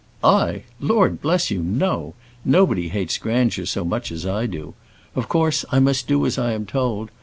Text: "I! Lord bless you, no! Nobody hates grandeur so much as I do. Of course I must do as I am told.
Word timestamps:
"I! 0.23 0.63
Lord 0.79 1.21
bless 1.21 1.51
you, 1.51 1.61
no! 1.61 2.15
Nobody 2.43 2.87
hates 2.89 3.19
grandeur 3.19 3.67
so 3.67 3.85
much 3.85 4.11
as 4.11 4.25
I 4.25 4.47
do. 4.47 4.73
Of 5.15 5.29
course 5.29 5.63
I 5.71 5.77
must 5.79 6.07
do 6.07 6.25
as 6.25 6.39
I 6.39 6.53
am 6.53 6.65
told. 6.65 7.11